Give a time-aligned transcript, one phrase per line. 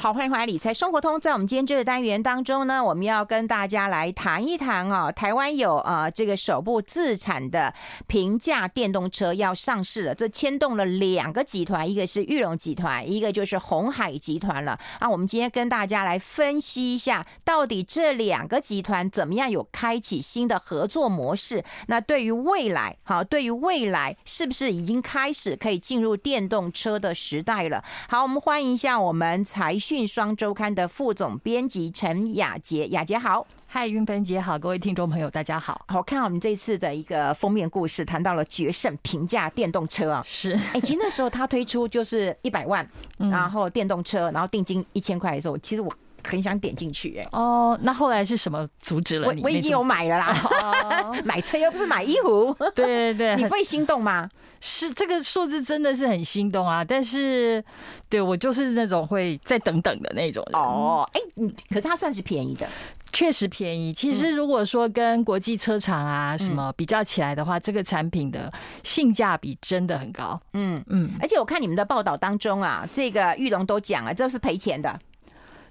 [0.00, 1.16] 好，欢迎回来《理财生活通》。
[1.20, 7.74] 在我们今天这个单元当中呢，我们要跟大家来谈一谈啊，台湾有啊这个首部自产的
[8.06, 14.78] 平价电动车要上市了，这牵动了两个集团，一个是裕隆集团，一个就是鸿海集团了。
[15.00, 21.64] 啊，我们今天跟大家来分析一下，到底这两个集团怎么样有开启新的合作模式？
[21.88, 27.82] 那对于未来，好，对于未来是不是已经开始可以进入电动车的时代了？
[28.08, 29.76] 好，我们欢迎一下我们财。
[29.88, 35.82] 讯双周刊的副总编辑陈雅杰，雅杰好，嗨，云芬姐好，各位听众朋友大家好。
[35.88, 45.90] 好，看我们这次的一个封面故事，谈到了决胜平价电动车啊，是，哎，其实那时候他推出就是一百万，然后电动车，然后定金一千块的时候，其实我
[46.28, 49.42] 很想点进去，哎，哦，那后来是什么阻止了你？
[49.42, 50.36] 我已经有买了啦，
[51.02, 54.28] 哦、 买车又不是买衣服，对 对对， 你会心动吗？
[54.60, 57.64] 是这个数字真的是很心动啊，但是
[58.08, 61.08] 对我就是那种会再等等的那种人哦。
[61.12, 62.68] 哎，你可是它算是便宜的，
[63.12, 63.92] 确实便宜。
[63.92, 70.36] 其实如果说跟国际车厂啊什么比较起来的话，这个产品的性价比真的很高。
[70.54, 74.98] 嗯嗯，而且我看你们的报道当中啊，这个玉龙都讲了，这是赔钱的。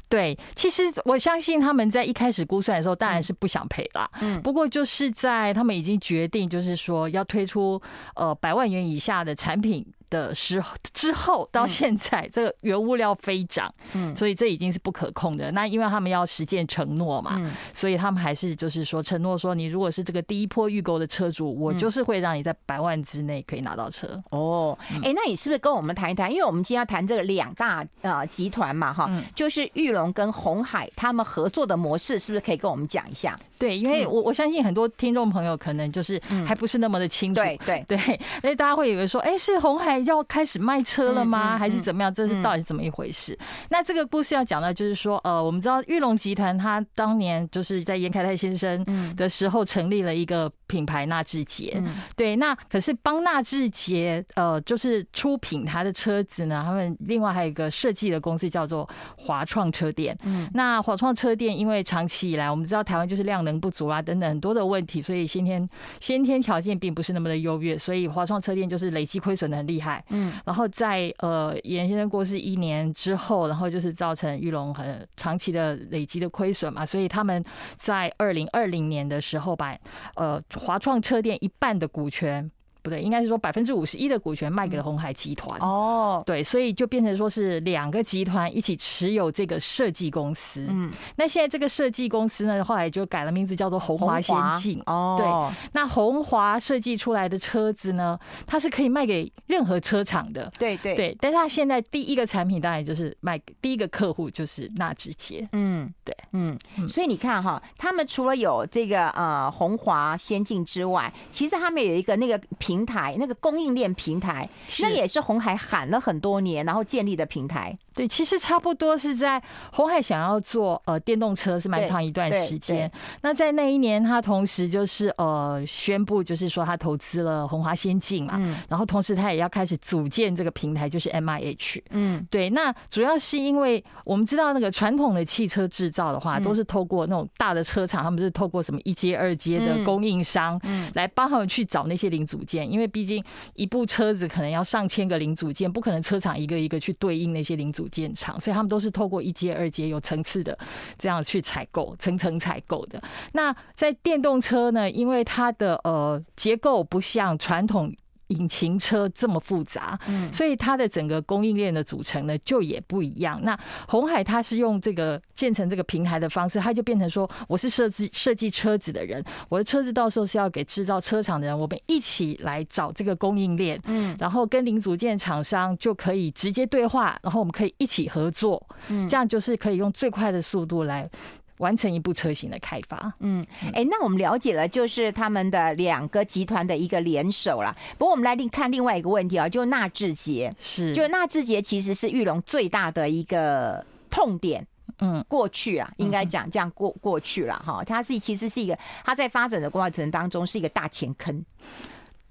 [0.10, 4.10] 对，其实我相信他们在一开始估算的时候，当然是不想赔啦。
[4.22, 7.82] 嗯，不过就是在他们已经决定，就是说要推出
[8.16, 9.86] 呃百万元以下的产品。
[10.10, 15.52] 的时候之后到现在，这个原物料飞涨，嗯，所以这已经是不可控的。
[15.52, 17.40] 那因为他们要实践承诺嘛，
[17.74, 24.22] 所以他们还是就是说承诺说，你如果是这个第一波预购的车主，我就是会让你在百万之内可以拿到车。
[24.32, 26.32] 哦，哎，那你是不是跟我们谈一谈？
[26.32, 33.38] 因为我们今天要谈这个两大呃集团嘛，哈，就是玉龙跟红海他们合作的模式，是不是可以跟我们讲一下？
[33.60, 37.84] 对，因为我我相信很多听众朋友可能就是还不是那么的清楚，对对。
[37.88, 37.98] 对，
[38.42, 41.58] 所以大家会以为说，哎，是红海要开始卖车了吗？
[41.58, 42.14] 还是怎么样？
[42.14, 43.38] 这是到底是怎么一回事？
[43.70, 48.84] 那这个故事要讲到，就是说，呃，我们知道玉龙集团，他当年就是在严凯泰先生
[49.16, 51.82] 的时候成立了一个品牌纳智捷，
[52.16, 65.68] 对，那可是帮纳智捷，呃，就是出品他的车子呢，他们另外还有一个设计的公司叫做华创车店，嗯，那华创车店因为长期以来，我们知道台湾就是量能不足啊，等等很多的问题，所以先天
[66.00, 69.87] 先天条件并不是那么的优越，所以华创车店就是累积亏损的很厉害。
[70.10, 77.44] 嗯，然后在呃严先生过世一年之后，然后就是造成玉龙很长期的累积的亏损嘛，所以他们
[77.78, 79.78] 在二零二零年的时候把
[80.16, 82.50] 呃华创车店一半的股权。
[82.88, 85.60] 不对，应该是说百分之五十一的股权卖给了鸿海集团。
[85.60, 90.66] 哦，对，所以就变成说是两个集团一起持有这个设计公司。
[90.70, 94.82] 嗯，那现在这个设计公司呢，后来就改了名字，叫做红华先进。
[94.86, 100.50] 哦，对，那红华设计出来的车子呢，它是可以卖给任何车厂的。
[100.58, 105.46] 对对对，但是它现在第一个产品当然就是卖第一个客户就是纳智捷。
[105.52, 112.77] 嗯，对，嗯，所以你看哈，他们除了有这个呃红华先进之外，其实他们有一个那个平。
[112.78, 114.48] 平台那个供应链平台，
[114.82, 117.76] 那也是红海喊了很多年，然后建立的平台。
[117.96, 119.42] 对，其实差不多是在
[119.74, 122.88] 红海想要做呃电动车是蛮长一段时间。
[123.22, 131.82] 那在那一年，他同时就是呃宣布，就是说他投资了红华先进嘛，嗯，然后同时他也要开始组建这个平台，就是 MIH。
[131.90, 132.52] 嗯，对。
[132.52, 142.57] 那主要是因为我们知道那个传统的汽车制造的话，都是透过那种大的车厂，他们是透过什么一阶、二阶的供应商，嗯，来帮他们去找那些零组件。
[142.66, 143.22] 因为毕竟
[143.56, 150.58] 一部车子可能要上千个零组件，不可能车厂一个一个去对应那些零组件厂，所以他们都是透过一阶、二阶有层次的
[150.98, 153.02] 这样去采购，层层采购的。
[153.34, 157.94] 那在电动车呢，因为它的呃结构不像传统。
[158.28, 163.40] 引擎车这么复杂，嗯，所以它的整个供应链的组成呢就也不一样。
[163.44, 163.58] 那
[163.88, 181.10] 红海它是用这个建成这个平台的方式，它就变成说，我是设计设计车子的人，我的车子到时候是要给制造车厂的人，我们一起来找这个供应链，嗯，然后跟零组件厂商就可以直接对话，然后我们可以一起合作，嗯，这样就是可以用最快的速度来。
[181.58, 187.76] 完成一部车型的开发，嗯，哎，那我们了解了，就是他们的两个集团的一个联手啦。
[187.98, 194.66] 不过我们来另看另外一个问题啊，就纳智捷是，就纳智捷其实是玉龙最大的一个痛点。
[195.00, 201.44] 嗯，过去啊，应该讲这样过过去了哈，它是其实是一个它在发展的过程当中是一个大钱坑。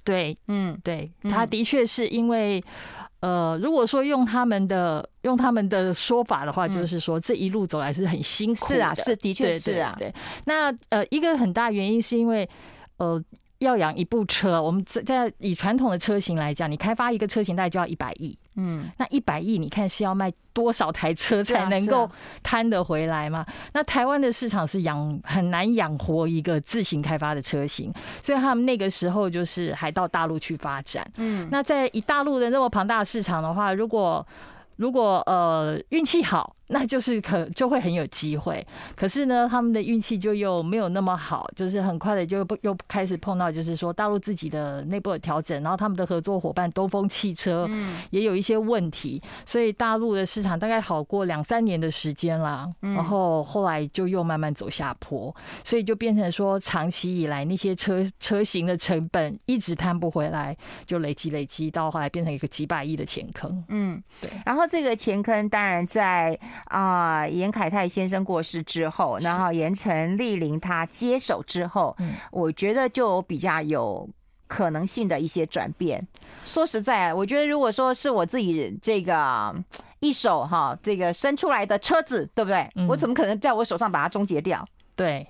[0.02, 2.62] 对，嗯，对，它的确是因为。
[3.21, 8.75] 呃，如果说用他们的用他们的说法的话，就是说这一路走来是很辛苦的。
[8.75, 9.95] 是啊，是的确是啊。
[9.99, 10.13] 对，
[10.45, 12.49] 那呃，一个很大原因是因为
[12.99, 13.23] 呃，
[13.58, 18.37] 要养一部车，我们在在以传统的车型来讲，你开发一个车型大概就要一百亿。
[18.56, 22.11] 嗯，那一百亿，你看是要卖多少台车才能够
[22.43, 23.44] 摊得回来吗？
[23.73, 27.93] 那台湾的市场是养很难养活一个自行开发的车型，
[28.23, 31.06] 所以他们那个时候就是还到大陆去发展。
[31.19, 34.26] 嗯，那在以大陆的那么庞大的市场的话，如果
[34.76, 36.55] 如果呃运气好。
[36.69, 38.67] 那就是可就会很有机会，
[38.97, 47.69] 可是呢，他们的运气就又没有那么好，就是很快的就不又开始碰到，就是说大陆自己的内部的调整，然后他们的合作伙伴东风汽车
[48.11, 63.65] 也有一些问题，所以大陆的市场大概好过两三年的时间啦，然后后来就又慢慢走下坡，所以就变成说长期以来那些车车型的成本一直摊不回来，就累积累积到后来变成一个几百亿的钱坑。
[63.69, 64.29] 嗯，对。
[64.45, 66.37] 然后这个钱坑当然在。
[66.64, 74.08] 啊，严凯泰先生过世之后，然后盐城丽铃他接手之后，嗯，我觉得就比较有
[74.47, 76.06] 可能性的一些转变。
[76.44, 79.55] 说实在，我觉得如果说是我自己这个
[80.00, 82.69] 一手哈，这个生出来的车子，对不对？
[82.88, 84.64] 我怎么可能在我手上把它终结掉？
[84.94, 85.26] 对，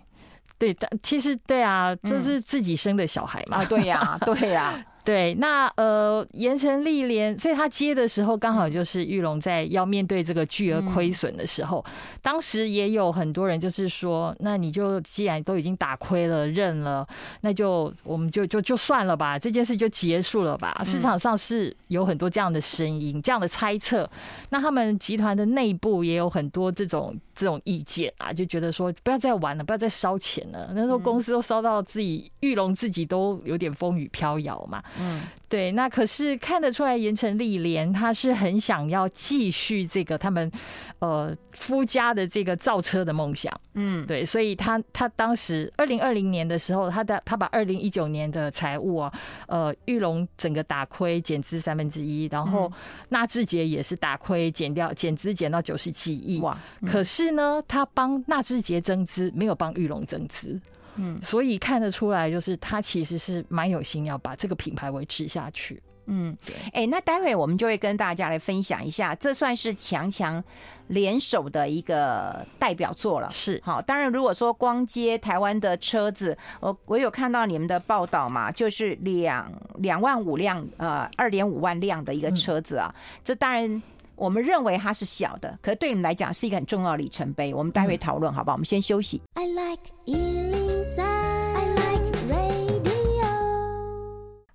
[0.58, 3.58] 对，其实对啊，就是自己生的小孩嘛。
[3.58, 4.84] 啊，对呀，对呀。
[5.06, 17.06] 对，那呃，盐城丽连，所以他接的时候刚好就是玉龙在要面对这个巨额亏损的时候，嗯、当时也有很多人就是说，那你就既然都已经打亏了，认了，
[17.43, 20.76] 那就我们就就就算了吧，这件事就结束了吧。
[20.85, 24.11] 市场上是有很多这样的声音，这样的猜测。
[24.50, 30.73] 那他们集团的内部也有很多这种这种意见啊，就觉得说不要再玩了，不要再烧钱了。
[30.75, 34.82] 那时候公司都烧到自己玉龙自己都有点风雨飘摇嘛。
[35.00, 40.50] 嗯，对，那可是看得出来，盐城丽连他是很想要继续这个他们
[40.98, 43.52] 呃夫家的这个造车的梦想。
[43.75, 49.12] 嗯，对，所以他他当时二零二零年的时候，他的他把二零一九年的财务啊，
[49.48, 52.72] 呃，玉龙整个打亏减资三分之一，然后
[53.10, 56.40] 纳智捷也是打亏减掉减资减到九十七亿。
[56.40, 60.60] 哇，可是呢，他帮纳智捷增资，没有帮玉龙增资。
[60.96, 65.82] 嗯，所以看得出来，就是他其实是蛮有心要把这个品牌维持下去。
[66.08, 66.54] 嗯，对。
[66.72, 70.43] 哎，那待会我们就会跟大家来分享一下，这算是强强
[70.87, 73.28] 联手的一个代表作了。
[73.31, 73.82] 是，好。
[73.82, 82.94] 当然，如果说光接台湾的车子，我我有看到你们的报道嘛，就是两两万五辆，呃，二点五万辆的一个车子啊，
[83.25, 83.82] 这当然。
[84.17, 87.53] 我们认为它是小的，可是对你们来讲是一个很重要的里程碑。
[87.53, 88.55] 我们待会讨论，好不好？
[88.55, 89.21] 我们先休息。
[89.35, 92.57] I like 103, I like radio。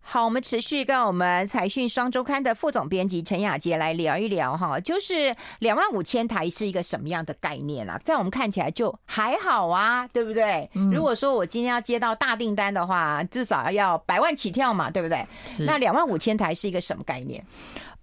[0.02, 7.98] 好，我们持续跟我们财讯双周刊的副总编辑陈雅杰来聊一聊哈，就是两万五千台是一个什么样的概念啊？
[8.04, 10.70] 在我们看起来就还好啊，对不对？
[10.92, 15.26] 如果说我今天要接到大订单的话，至少要百万起跳嘛，对不对？
[15.66, 17.46] 那两万五千台是一个什么概念？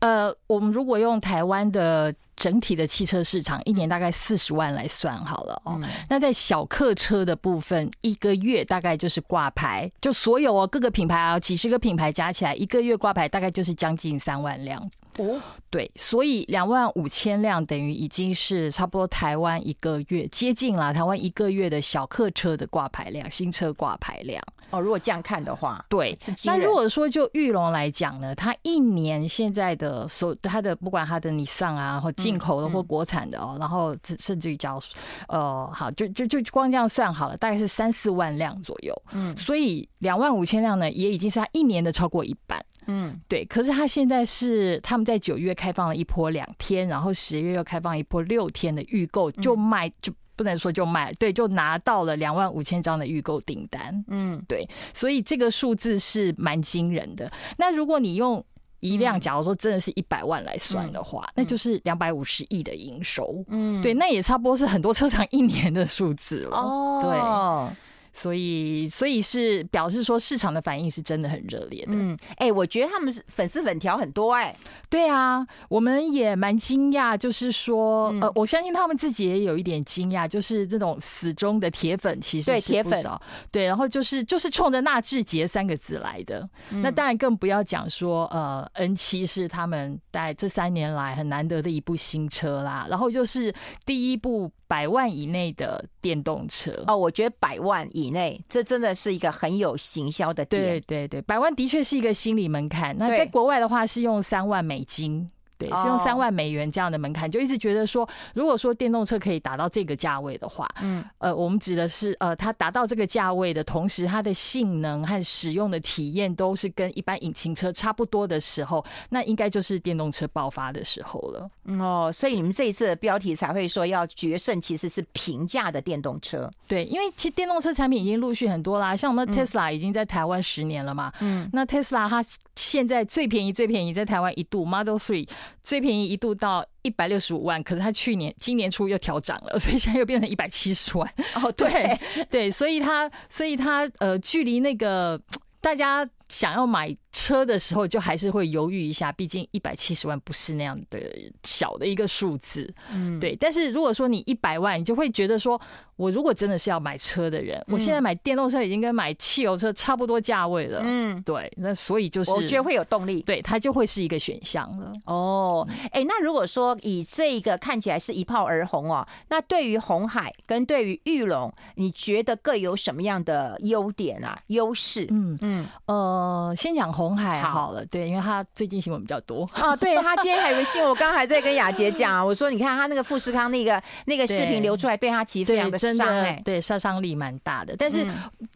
[0.01, 5.81] 呃，我们如果用台湾的整体的汽车市场，一年大概四十万来算好了哦。
[6.09, 14.81] 那在小客车的部分，一个月大概就是挂牌，就所有哦各个品牌啊，几十个品牌加起来，一个月挂牌大概就是将近三万辆。
[15.17, 24.41] 哦，对，所以两万五千辆等于已经是差不多台湾一个月接近了台湾一个月的小客车的挂牌量，新车挂牌量。
[24.71, 26.17] 哦，如果这样看的话，对。
[26.45, 34.81] 那如果说就玉龙来讲呢，它一年现在的所它的不管它的你上啊，或进口的或国产的哦，然后甚至于叫
[35.29, 38.95] 呃好，就就就光这样算好了，大概是三四万辆左右。
[39.13, 42.65] 嗯，所以两万五千辆呢，也已经是它一年的超过一半。
[42.87, 43.45] 嗯，对。
[43.45, 50.13] 可是它现在是他们在九月开放了一波两天，然后十月又开放一波六天的预购，就卖就。
[50.39, 53.93] 不能说就卖，对，就拿到了两万五千张的预购订单。
[54.07, 54.65] 嗯，对，
[54.95, 57.29] 所以这个数字是蛮惊人的。
[57.57, 58.41] 那如果你用
[58.81, 63.45] 一辆，假如说真的是一百万来算的话，嗯、那就是两百五十亿的营收。
[63.49, 66.57] 嗯，对，那也差不多是很多车厂一年的数字了。
[66.57, 67.77] 哦，对。
[68.19, 71.93] 所以，所以是表示说市场的反应是真的很热烈的。
[71.95, 74.57] 嗯，哎、欸，我觉得他们是粉丝粉条很多哎、欸。
[74.91, 83.21] 对啊，我们也蛮惊讶，就是说，呃，我相信他们自己也有一点惊讶，就是这种死忠的铁粉其实是不少。
[83.53, 86.49] 对，然后就是就是冲着纳智捷三个字来的。
[86.71, 92.87] 那当然更不要讲说，呃，N 七是他们在这三年来很难得的一部新车啦。
[92.91, 93.55] 然后又是
[93.87, 94.51] 第一部。
[94.69, 100.63] 百万以内的电动车哦，我觉得百万以内，这真的是一个很有行销的点。
[100.63, 102.95] 对对对，百万的确是一个心理门槛。
[102.99, 121.51] 那在国外的话是用三万美金对，是用三万美元这样的门槛，就一直觉得说，如果说电动车可以达到这个价位的话，嗯，呃，我们指的是呃，它达到这个价位的同时，它的性能和使用的体验都是跟一般引擎车差不多的时候，那应该就是电动车爆发的时候了。
[121.81, 126.49] 哦，所以你们这一次的标题才会说要决胜，其实是平价的电动车。
[126.69, 132.25] 对，因为其实电动车产品已经陆续很多啦，像我们 Tesla 已经在台湾十年了嘛，嗯，那 Tesla 它
[132.55, 135.29] 现在最便宜最便宜在台湾一度 Model Three。
[135.63, 141.09] 最便宜一度到一百六十五万，可是它去年今年初又调涨了， 所以现在又变成一百七十万。
[141.37, 141.99] 哦，对
[142.31, 145.21] 对，所以它所以它呃，距离那个
[145.61, 151.01] 大家想要买车的时候，就还是会犹豫一下，毕竟一百七十万不是那样的
[151.45, 152.73] 小的一个数字。
[152.93, 153.37] 嗯，对。
[153.37, 155.61] 但是如果说你一百万，你就会觉得说。
[155.99, 160.79] 我如果真的是要买车的人，我现在买电动车已经跟买汽油车差不多价位了。
[160.81, 164.93] 嗯，对，那所以就是我觉得会有动力，对，它就会是一个选项了。
[165.07, 174.41] 哦，哎，那如果说以这个看起来是一炮而红哦，那对于红海跟对于玉龙，你觉得各有什么样的优点啊？
[174.47, 175.05] 优势？
[175.11, 179.77] 嗯嗯，呃，先讲鸿海好了，对，因为他最近新闻比较多啊。
[179.77, 185.79] 对，他今天还有个新闻，我刚还在跟雅洁讲，我说你看他那个富士康那个那个视频流出来，对他其实非常的。
[185.79, 188.05] 伤害，对杀伤力蛮大的，但是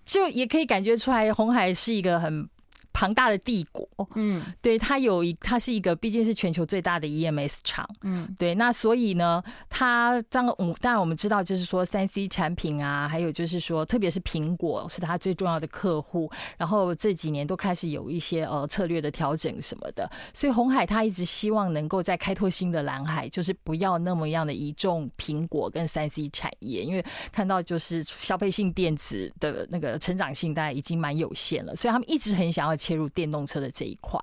[0.04, 2.48] 就也可以感觉出来，红海是一个很。
[2.92, 32.76] 庞大的帝国，嗯，对，它有一，它是一个，毕竟是全球最大的 EMS 厂，嗯，对，那所以呢，它当我当然我们知道，就是说三 C 产品啊，还有就是说，特别是苹果是它最重要的客户，然后这几年都开始有一些呃策略的调整什么的，所以红海它一直希望能够在开拓新的蓝海，就是不要那么样的一众苹果跟三 C 产业，因为看到就是消费性电子的那个成长性大概已经蛮有限了，所以他们一直很想要。
[32.82, 34.18] 切入电动车的这一块，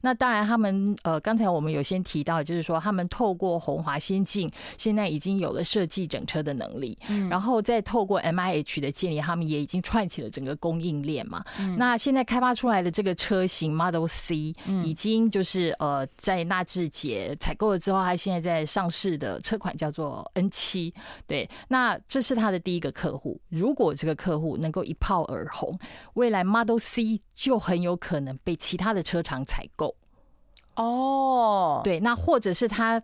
[0.00, 11.42] 那当然他们呃，刚才我们有先提到，就是说他们透过鸿华先进，现在已经有了设计整车的能力，嗯，然后再透过 MIH 的建立，他们也已经串起了整个供应链嘛。
[11.58, 14.54] 嗯，那现在开发出来的这个车型 Model C，
[14.84, 20.94] 已经就是呃，在纳智捷采购了之后，它现在在上市的车款叫做 N 七，
[21.26, 23.40] 对，那这是他的第一个客户。
[23.48, 25.76] 如果这个客户能够一炮而红，
[26.14, 27.96] 未来 Model C 就很有。
[27.96, 29.94] 可能被其他的车厂采购
[30.74, 33.00] 哦，对，那或者是他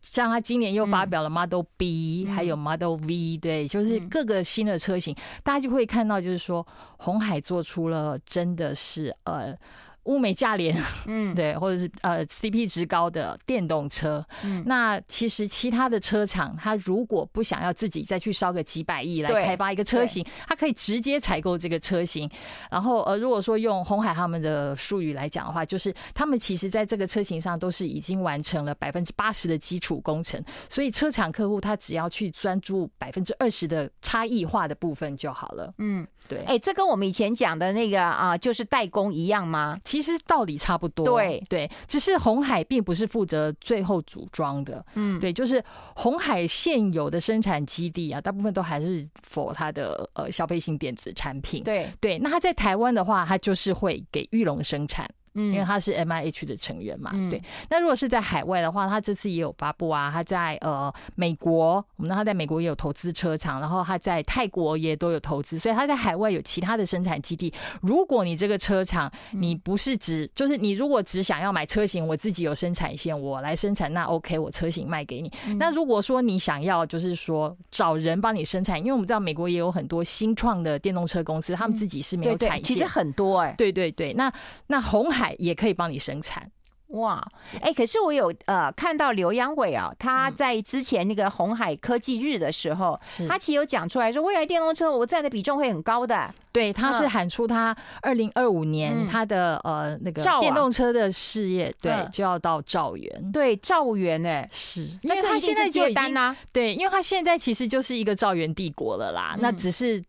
[0.00, 6.66] 像他今年又发表了 Model B，还有 Model V，对，就是各个新的车型，大家就会看到，就是说
[6.98, 9.56] 红海做出了真的是呃。
[10.04, 22.28] 物美价廉，嗯， 对，或者是呃 CP 值高的电动车，嗯，那其实其他的车厂，他如果不想要自己再去烧个几百亿来开发一个车型，他可以直接采购这个车型。
[22.70, 35.72] 然后呃，如果说用红海他们的术语来讲的话，就是他们其实在这个车型上都是已经完成了百分之八十的基础工程，所以车厂客户他只要去专注百分之二十的差异化的部分就好了。
[35.78, 36.42] 嗯，对。
[36.44, 39.78] 哎，这跟我们以前讲的那个啊，就是代工一样吗？
[39.92, 41.44] 其实道理差不多，对。
[41.50, 45.62] 对，只是红海并不是负责最后组装的，嗯，对，就是
[45.96, 51.90] 红海现有的生产基地啊，大部分都还是 for 它的呃消费性电子产品，对。
[52.00, 55.06] 对，那它在台湾的话，它就是会给玉龙生产。
[55.34, 57.42] 嗯，因为他是 M I H 的成员嘛，嗯、对。
[57.70, 67.50] 那如果是在海外的话，他这次也有发布啊，他在呃美国，我们知道他在美国也有投资车厂，然后他在泰国也都有投资，所以他在海外有其他的生产基地。
[67.80, 75.32] 如果你这个车厂，你不是只就是你如果只想要买车型，我自己有生产线，我来生产，那 OK，我车型卖给你。
[75.46, 84.12] 嗯、那如果说你想要就是说找人帮你生产，因为我们知道美国也有很多新创的电动车公司，他们自己是没有产线，其实很多哎、欸，对对对。
[84.12, 84.30] 那
[84.66, 85.21] 那红海。
[85.38, 86.50] 也可以帮你生产
[86.88, 87.26] 哇！
[87.54, 96.30] 哎、欸，可是我有呃看到刘扬伟啊，他在之前那个红海科技日的时候，嗯、他其实有讲出来说，未来电动车我占的比重会很高的。
[96.52, 103.32] 对，他是喊出他二零二五年他的、嗯、呃那个电动车的事业，啊、对，就要到兆元。
[103.32, 106.14] 对，兆元哎，是因为他现在就已经
[106.52, 109.32] 对，因为他现在其实就是一个兆元帝国了啦。
[109.36, 110.02] 嗯、那只是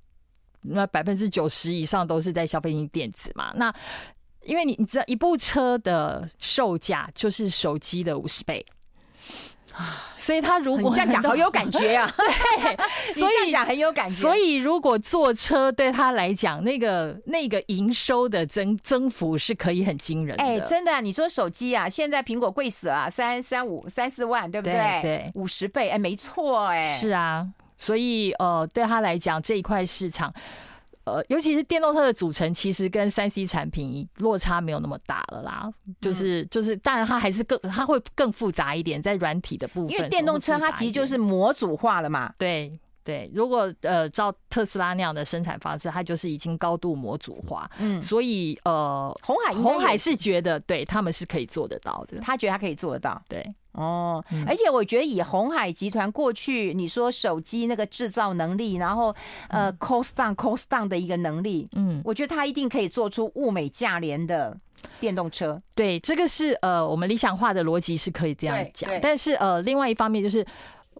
[0.63, 3.73] 那百分之九十以上都是在消费性电子嘛，那。
[4.45, 8.65] 因为你你知道，一部车的售价就是手机的五十倍
[9.73, 12.77] 啊，所以他如果你这样讲好有感觉啊， 对，
[13.11, 14.15] 所以讲很有感觉。
[14.15, 20.43] 所以如果坐车对他来讲，那个那个营收的增增幅是可以很惊人的。
[20.43, 24.99] 哎，真的啊，你说手机啊，现在苹果贵死了，三三五三四万，对不对？
[25.01, 27.47] 对，五十倍，哎，没错，哎，是啊，
[27.79, 30.31] 所以呃，对他来讲这一块市场。
[31.05, 35.69] 呃，尤其是电动车的组成，其实跟三 C 产品落差没有那么大了啦。
[35.99, 39.91] 就是就是，当然它还是更，它会更复杂一点，在软体的部分。
[39.91, 42.33] 因为电动车它其实就是模组化了嘛。
[42.37, 42.71] 对
[43.03, 47.69] 对，如果呃照特斯拉那样的生产方式，它就是已经高度模组化。
[47.79, 53.21] 嗯，所以呃，红海红海是觉得对他们是可以做得到的，他觉得他可以做得到。
[53.27, 53.45] 对。
[53.73, 59.15] 哦，而且我觉得以红海集团过去你说手机那个制造能力，然后
[59.49, 64.55] 呃 cost down cost down 的一个能力，嗯，我觉得他一定可以做出物美价廉的
[64.99, 65.59] 电动车。
[65.73, 70.45] 对，这个是呃我们理想化的逻辑是可以这样讲，但是呃另外一方面就是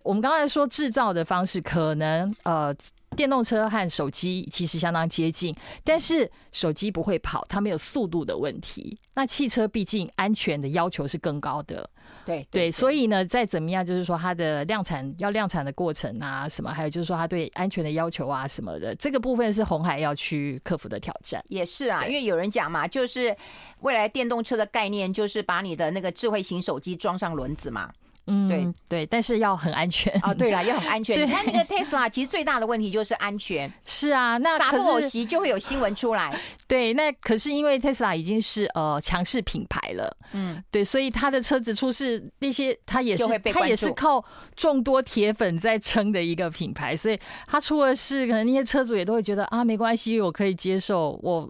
[0.04, 2.76] 我们刚才说制造的方式可能呃。
[3.16, 8.98] 电动车和手机其实相当接近，但是手机不会跑，它没有速度的问题。
[9.14, 11.88] 那汽车毕竟安全的要求是更高的，
[12.26, 21.40] 对对，对，所以呢，再怎么样，就是说它的量产要量产的过程啊，什么，还有就是说它对安全的要求啊什么的，这个部分是红海要去克服的挑战。
[21.50, 23.38] 也是啊，因为有人讲嘛，就是
[23.82, 27.92] 未来电动车的概念就是把你的那个智慧型手机装上轮子嘛。
[28.28, 30.34] 嗯，对对，但是要很安全啊。
[30.34, 31.20] 对了，要很安全。
[31.22, 33.72] 你看那个 Tesla，其实最大的问题就是安全。
[33.86, 36.38] 是啊，那可是偶袭就会有新闻出来。
[36.68, 44.24] 对，那可是因为 Tesla 已经是呃强势品牌了，嗯，对，所以他的车子出事那些，他也是他也是靠
[44.56, 51.50] 众多铁粉在撑的一个品牌，所以他出了事，可能那些车主也都会觉得啊，没关系，我可以接受，我。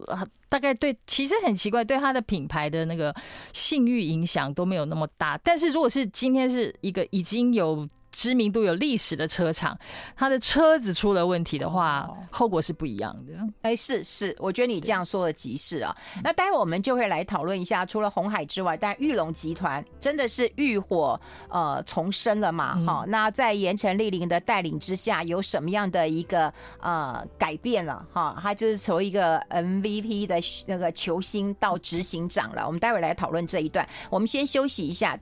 [0.53, 3.11] 大概对，其实很奇怪，对它的品牌的那个
[3.53, 5.35] 信誉影响都没有那么大。
[5.43, 7.89] 但是如果是今天是一个已经有。
[8.13, 9.77] 知名度有历史的车厂，
[10.15, 13.33] 它的车子出了问题的话，后果是不一样的。
[13.63, 15.95] 哎，是是，我觉得你这样说的极是啊。
[16.23, 22.75] 那待会我们就会来讨论一下，除了红海之外，但玉龙集团真的是浴火呃重生了嘛？
[22.85, 28.05] 哈，那在严成丽玲的带领之下，有什么样的一个呃改变了？
[28.13, 30.35] 哈，他就是从一个 MVP 的
[30.67, 32.65] 那个球星到执行长了。
[32.65, 33.87] 我们待会来讨论这一段。
[34.09, 35.17] 我们先休息一下。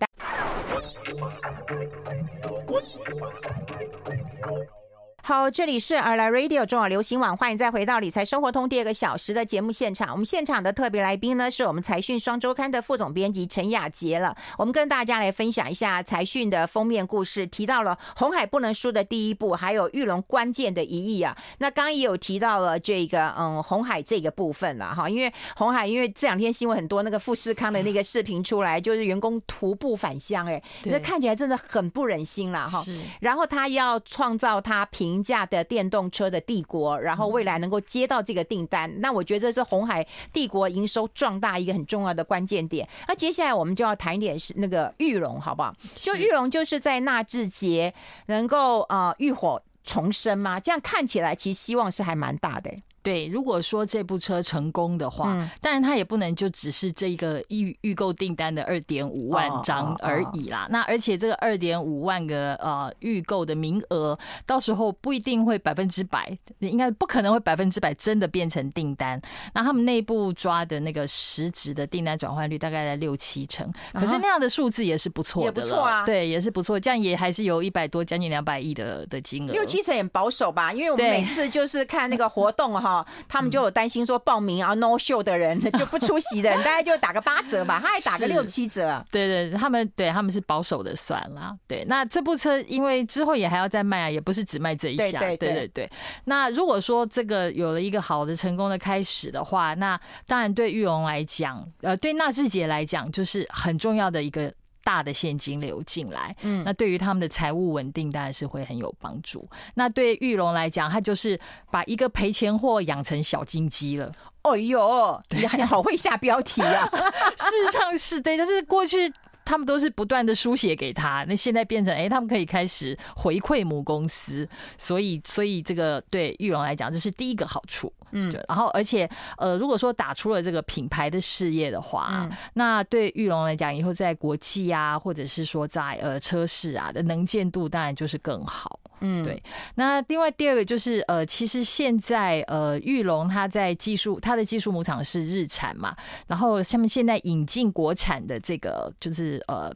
[2.71, 4.80] 我死了我死
[5.23, 10.09] 好，这里是尔来 Radio 中广流行网，欢迎再回到理财生活通第二个小时的节目现场。
[10.11, 14.35] 我们现场的特别来宾呢，是我们财讯双周刊的副总编辑陈雅洁了。
[14.57, 21.37] 我们跟大家来分享一下财讯的封面故事，提到了红海不能输的第一步，还有玉龙关键的一役啊。
[21.59, 32.83] 那刚刚也有提到了这个嗯红海这个部分了哈，因为红海因为这两天新闻很多，那个富士康的那个视频出来，就是员工徒步返乡，哎，那看起来真的很不忍心了哈。
[33.19, 35.10] 然后他要创造他平。
[35.11, 42.87] 平价的电动车的帝国，然后未来能够接到这个订单，那我觉得这是红海帝国营收壮大一个很重要的关键点。
[43.09, 45.73] 那接下来我们就要谈一点是那个玉龙，好不好？
[45.95, 47.93] 就玉龙就是在纳智捷
[48.27, 50.61] 能够呃浴火重生吗？
[50.61, 52.79] 这样看起来其实希望是还蛮大的欸。
[53.03, 60.59] 对，如果说这部车成功的话，嗯、当然它也不能就只是这个预预购订单的二点五万张而已啦。
[60.59, 69.19] 哦哦哦、那而且这个二点五万个呃预购的名额，到时候不一定会百分之百，应该不可能会百分之百真的变成订单。
[69.53, 82.90] 那他们内部抓的那个实质的订单转换率大概在六七成，可是那样的数字也是不错的，也不错啊，对，也是不错，这样也还是有一百多将近两百亿的的金额，六七成也保守吧，因为我们每次就是看那个活动 哈。
[83.27, 89.03] 他们就有担心说报名啊 no show 的人 就不出席的人，大概就打个八折吧，他还打个六七折。
[89.11, 91.55] 对对，他们对他们是保守的算啦。
[91.67, 95.19] 对，那这部车因为之后也还要再卖啊，也不是只卖这一下。
[95.19, 95.89] 对对对。
[96.25, 104.51] 那如果说这个有了一个好的成功的开始的话，那当然对玉龙来讲，呃，对纳智捷来讲，就是很重要的一个。
[104.83, 109.47] 大的现金流进来，嗯，那对于他们的财务稳定当然是会很有帮助。
[109.75, 111.39] 那对玉龙来讲，他就是
[111.69, 114.11] 把一个赔钱货养成小金鸡了。
[114.43, 116.89] 哎呦，你好会下标题啊！
[117.37, 119.13] 事实上是对，但是过去。
[119.43, 138.79] 他们都是不断的输血给他，那现在变成哎、欸，他们可以开始回馈母公司，所以所以这个对玉龙来讲，这是第一个好处，嗯，然后而且呃，如果说打出了这个品牌的事业的话，嗯、那对玉龙来讲，以后在国际啊，或者是说在呃车市啊的能见度，当然就是更好。
[139.01, 139.41] 嗯，对。
[139.75, 145.95] 那另外第二个就是，呃，其实现在呃，裕隆它在技术，它的技术母厂是日产嘛，
[146.27, 149.71] 然后他们现在引进国产的这个就是呃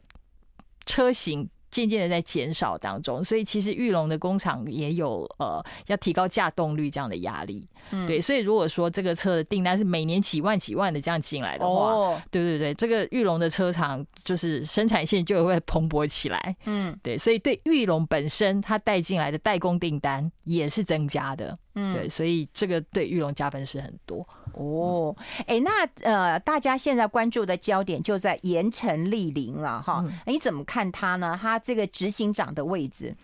[0.86, 1.48] 车型。
[1.76, 7.68] 渐渐的在减少当中，所以其实玉龙的工厂也有呃要提高稼动率这样的压力。
[7.90, 16.56] 嗯，对，所以如果说这个车的订单是每年几万几万的这样进来的话，哦，对对对，这个玉龙的车厂就是生产线就会蓬勃起来。
[16.64, 21.54] 嗯，对，所以对玉龙本身它带进来的代工订单也是增加的。
[21.74, 24.26] 嗯，对，所以这个对玉龙加分是很多。
[24.56, 25.14] 哦，
[25.46, 30.04] 哎，那呃，大家现在关注的焦点就在盐城丽林了哈。
[30.26, 31.38] 你怎么看他呢？
[31.40, 33.14] 他这个执行长的位置，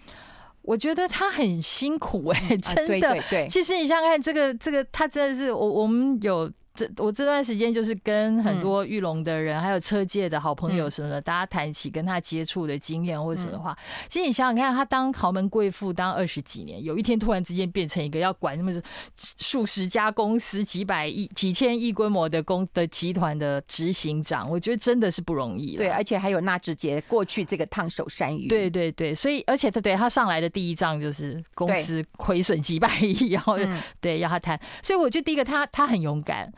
[0.62, 2.86] 我觉得他很辛苦哎、欸，真的。
[2.86, 6.50] 对对对，其实你想想看，这个这个，他真的是我我们有。
[6.74, 13.76] 这我这段时间就是跟很多玉龙的人，还有车界的好朋友什么的，大家谈起跟他接触的经验或者什么的话，
[14.08, 18.72] 其实你想想看，他当豪门贵妇当二十几年，有一天突然之间变成一个要管那么
[19.16, 25.76] 数十家公司、几百亿、几千亿规模的公的集团的执行长，我觉得真的是不容易。
[25.76, 28.48] 对，而且还有纳智捷过去这个烫手山芋。
[28.48, 33.58] 对对对，所以而且他对他上来的第一仗就是公司亏损几百亿，然后
[34.00, 36.50] 对要他谈，所以我觉得第一个他他很勇敢。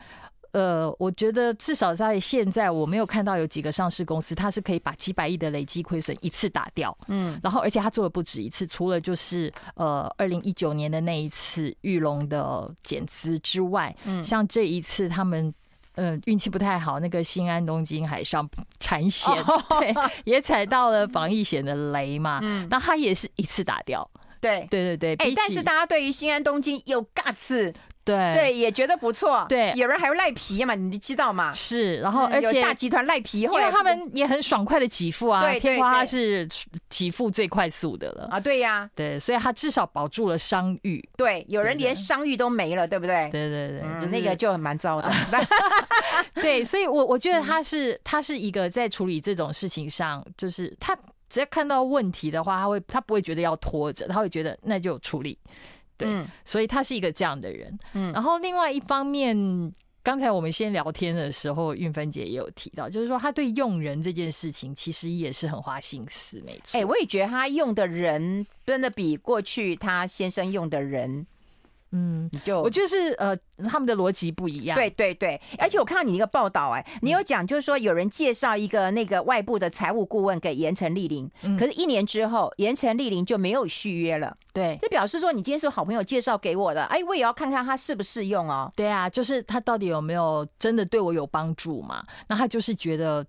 [0.55, 6.95] 呃，我觉得至少在现在，我没有看到有几个上市公司，它是可以把几百亿的累积亏损一次打掉。
[7.09, 15.53] 嗯，然后而且他做的不止一次，除了就是呃二零一九年的那一次玉龙的减资之外，嗯，像这一次他们
[15.95, 19.35] 嗯运气不太好，那个新安东京海上产险
[19.77, 24.09] 对也踩到了防疫险的雷嘛，嗯，那他也是一次打掉。
[24.39, 27.73] 对对对对，哎，但是大家对于新安东京有 guts。
[28.05, 29.43] 对对，也觉得不错。
[29.49, 30.75] 对，有人还会赖皮嘛？
[30.75, 31.51] 你知道吗？
[31.51, 35.41] 是，然后而且大集团赖皮，因为他们也很爽快的给付啊。
[35.41, 36.47] 对，天花是
[36.87, 38.39] 给付最快速的了啊。
[38.39, 41.03] 对呀，对，所以他至少保住了商誉。
[41.17, 43.27] 对，有人连商誉都没了，对不对？
[43.31, 45.11] 对对对，就那个就很蛮糟的。
[46.35, 50.95] 对，所以我我觉得他是他是一个在处理这种事情上，就是他
[51.27, 55.37] 只要看到问题的话，他会他不会觉得要拖着，他会觉得那就处理。
[55.97, 57.73] 对，嗯、所以他是一个这样的人。
[57.93, 59.35] 嗯，然后另外一方面，
[60.03, 66.79] 刚才我们先聊天的时候，运芬姐也有提到，就是说他对用人这件事情，其实也是很花心思，没错。
[66.79, 71.25] 哎，我也觉得他用的人真的比过去他先生用的人。
[71.97, 73.33] 嗯，就我就是呃，
[73.69, 74.75] 他们的逻辑不一样。
[74.75, 84.35] 对对对，而且我看到你一个报道，哎，你有讲就是说有人介绍一个那个外部的财务顾问给盐城丽玲，可是一年之后盐城丽玲就没有续约了。
[84.51, 88.69] 对，这表示说你今天是好朋友介绍给我的，哎，我也要看看他适不适用哦。
[88.75, 92.03] 对啊，就是他到底有没有真的对我有帮助嘛？
[92.27, 93.25] 那他就是觉得。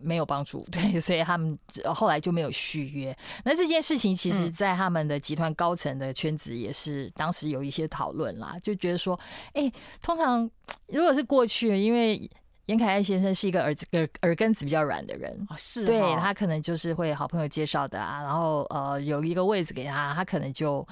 [0.00, 1.58] 没有帮助， 对，所以他们
[1.94, 3.16] 后来就没有续约。
[3.44, 9.18] 那这件事情，其实，在他们的集团高层的圈子也是当时有一些讨论啦，就觉得说，
[9.52, 9.70] 哎，
[10.02, 10.50] 通常
[10.88, 12.30] 如果是过去，因为
[12.66, 20.86] 严凯泰先生是一个耳子耳耳根子比较软的人，是，对他可能就是会好朋友介绍的啊，然后呃有一个位置给他，他可能就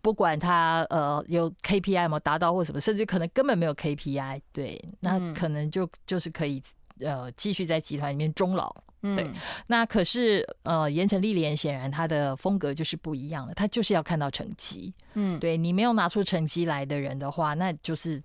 [0.00, 6.60] 不管他呃有 KPI 没有达到或什么，甚至可能根本没有 KPI，对，那可能就就是可以。
[7.04, 9.24] 呃，继续在集团里面终老，对。
[9.24, 9.32] 嗯、
[9.66, 14.92] 那可是呃，盐城丽莲显然他的风格就是不一样的，他就是要看到成绩。
[15.14, 18.22] 嗯，对，你没有拿出成绩来的人的话，那就是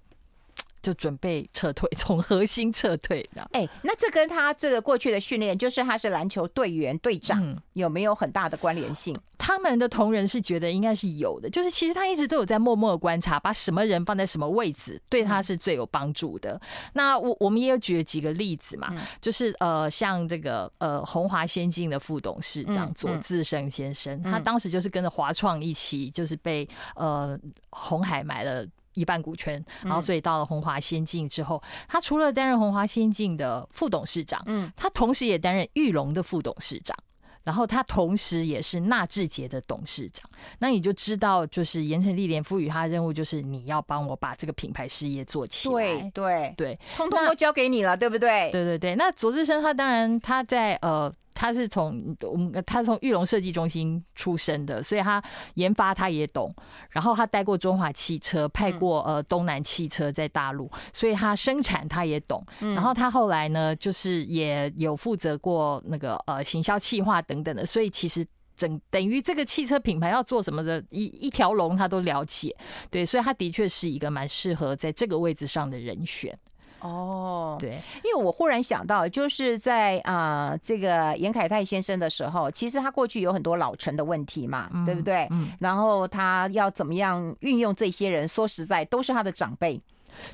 [0.87, 3.41] 就准备撤退， 从核心撤退的。
[3.51, 9.13] 哎、欸，那这跟他这个过去的训练，就是他是篮球队员队长，嗯、有没有很大的关联性？
[9.37, 16.59] 他们的同仁是觉得应该是有的，就是其实他一直都有在默默的观察，把什么人放在什么位置，对他是最有帮助的。
[16.93, 27.37] 那我我们也有举了几个例子嘛，就是呃，像这个呃，红华先进的副董事长左自生先生，他当时就是跟着华创一起，就是被呃
[27.71, 28.65] 红海买了
[28.97, 36.97] 一半股权，然后所以到了红华先进之后，他除了担任红华先进的副董事长，嗯，他同时也担任玉龙的副董事长。
[37.43, 40.29] 然后他同时也是纳智捷的董事长，
[40.59, 45.73] 那你就知道，就是盐城丽林赋予他的任务，就是你要帮我把这个品牌事业做起来。
[45.73, 48.51] 对对对，通通都交给你了，对不对？
[48.51, 48.95] 对对对。
[48.95, 51.09] 那左志生他当然他在呃。
[51.37, 55.23] 他是从我们，他从玉龙设计中心出身的，所以他
[55.53, 56.51] 研发他也懂。
[56.89, 62.43] 然后他带过中华汽车，派过呃东南汽车在大陆，所以他生产他也懂。
[62.59, 72.55] 然后他后来呢，就是也有负责过那个呃行销企划等等的，所以其实整等于这个汽车品牌要做什么的一一条龙他都了解。
[72.89, 76.35] 对，所以他的确是一个蛮适合在这个位置上的人选。
[76.79, 85.27] 哦，对，因为我忽然想到，就是在啊、呃，这个严凯泰先生的时候，其实他过去有很多老成的问题嘛，嗯、对不对？
[85.31, 88.27] 嗯，然后他要怎么样运用这些人？
[88.27, 89.81] 说实在，都是他的长辈。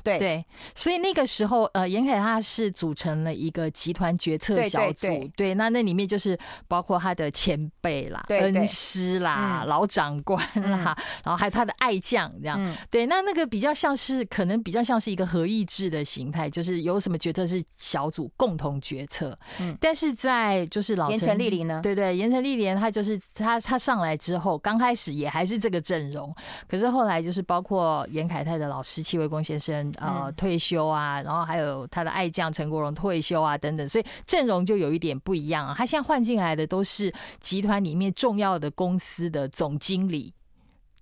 [0.02, 0.18] 对。
[0.18, 26.34] 对，所以那个时候，呃，严凯他是组成了一个集团决策小组，对，对，对，对，那那里面就是包括他的前辈啦、恩师啦、嗯、老长官啦，嗯、然后还有他的爱将这样，嗯、对，那那个比较像是可能比较像是一个合议制的形态，就是有什么决策是小组共同决策，嗯，但是在就是老严成立林呢，对对，严成立林他就是他他上来之后，刚开始也还是这个阵容，
[26.66, 29.73] 可是后来就是包括严凯泰的老师戚维公先生。
[29.98, 35.74] 呃，退休啊，然后还有他的爱将陈国荣退休啊，等等，所以阵容就有一点不一样啊。
[35.76, 40.34] 他现在换进来的都是集团里面重要的公司的总经理，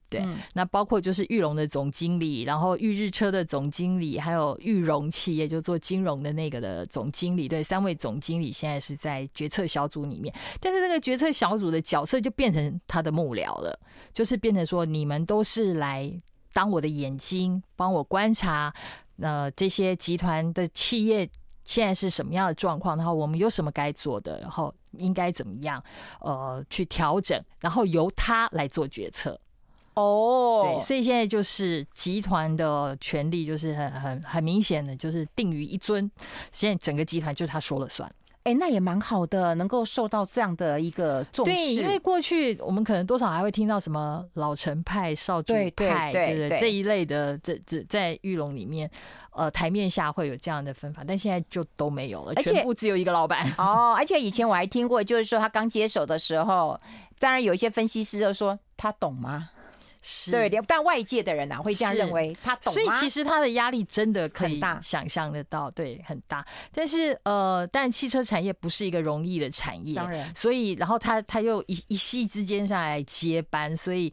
[0.09, 13.79] 对，那包括就是玉龙的总经理，然后玉日车的总经理，还有裕融企业就做金融的那个的总经理，对，三位总经理现在是在决策小组里面，但是这个决策小组的角色就变成他的幕僚了，
[14.13, 16.13] 就是变成说你们都是来。
[16.53, 18.73] 当我的眼睛，帮我观察，
[19.21, 21.29] 呃，这些集团的企业
[21.65, 25.83] 现在是什么样的状况，然后我们有什么该做的，然后应该怎么样，
[26.21, 29.39] 呃，去调整，然后由他来做决策。
[29.95, 36.11] 哦，对，所以现在就是集团的权力就是很很很明显的，就是定于一尊，
[36.51, 38.11] 现在整个集团就他说了算。
[38.45, 41.53] 哎、欸，那也蛮好的，能够受到这样的一个重视。
[41.53, 48.91] 对，因为过去我们可能多少还会听到什么老陈派、少主派，对对对，这一类的，这这在玉龙里面，
[49.31, 53.47] 呃，台面下会有这样的分法，但现在就都没有了，全部只有一个老板。
[53.59, 56.77] 哦，而且以前我还听过，就是说他刚接手的时候，
[57.21, 59.51] 当然有一些分析师就说他懂吗？
[60.05, 66.45] 是对，但外界的人呐、啊、会这样认为，他懂，所以其实他的压力真的可以想象得到，对，很大。
[66.73, 74.13] 但是呃，但汽车产业不是一个容易的产业，当然，所以然后他他又一一夕之间上来接班，所以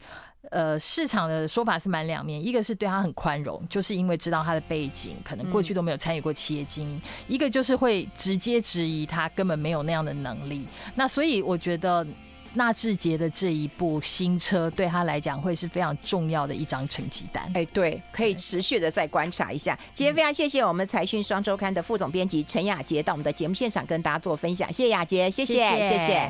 [0.50, 10.68] 呃，市场的说法是蛮两面，一个是对他很宽容，就是因为知道他的背景，可能过去都没有参与过企业经营；嗯、一个就是会直接质疑他根本没有那样的能力。
[10.94, 12.06] 那所以我觉得。
[12.54, 17.50] 纳智捷的这一部新车对他来讲会是非常重要的一张成绩单。
[17.54, 19.78] 哎，对，可以持续的再观察一下。
[19.94, 24.72] 今天非常谢谢我们财讯双周刊的副总编辑陈雅杰到我们的节目现场跟大家做分享。
[24.72, 25.88] 谢谢雅杰，谢谢，谢谢。
[25.90, 26.28] 谢谢。